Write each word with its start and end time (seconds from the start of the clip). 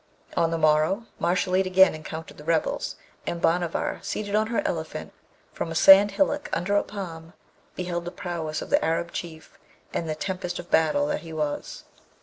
On 0.35 0.49
the 0.49 0.57
morrow 0.57 1.05
Mashalleed 1.19 1.67
again 1.67 1.93
encountered 1.93 2.37
the 2.39 2.43
rebels, 2.43 2.95
and 3.27 3.39
Bhanavar, 3.39 3.99
seated 4.03 4.33
on 4.33 4.47
her 4.47 4.63
elephant, 4.65 5.13
from 5.53 5.69
a 5.69 5.75
sand 5.75 6.13
hillock 6.13 6.49
under 6.51 6.75
a 6.75 6.81
palm, 6.81 7.33
beheld 7.75 8.05
the 8.05 8.11
prowess 8.11 8.63
of 8.63 8.71
the 8.71 8.83
Arab 8.83 9.11
Chief 9.11 9.59
and 9.93 10.09
the 10.09 10.15
tempest 10.15 10.57
of 10.57 10.71
battle 10.71 11.05
that 11.05 11.21
he 11.21 11.31
was. 11.33 11.83